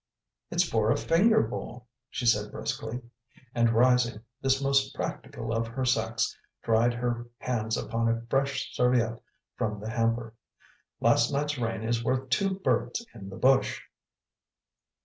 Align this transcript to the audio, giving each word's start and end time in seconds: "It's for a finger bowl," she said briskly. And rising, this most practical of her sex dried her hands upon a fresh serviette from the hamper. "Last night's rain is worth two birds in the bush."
"It's 0.49 0.67
for 0.67 0.89
a 0.89 0.97
finger 0.97 1.43
bowl," 1.43 1.85
she 2.09 2.25
said 2.25 2.51
briskly. 2.51 3.03
And 3.53 3.69
rising, 3.69 4.21
this 4.41 4.59
most 4.59 4.95
practical 4.95 5.53
of 5.53 5.67
her 5.67 5.85
sex 5.85 6.35
dried 6.63 6.95
her 6.95 7.27
hands 7.37 7.77
upon 7.77 8.07
a 8.09 8.23
fresh 8.27 8.73
serviette 8.73 9.21
from 9.57 9.79
the 9.79 9.91
hamper. 9.91 10.33
"Last 10.99 11.31
night's 11.31 11.59
rain 11.59 11.83
is 11.83 12.03
worth 12.03 12.29
two 12.29 12.55
birds 12.61 13.05
in 13.13 13.29
the 13.29 13.37
bush." 13.37 13.79